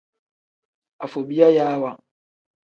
[1.05, 1.91] Afobiyayaawa.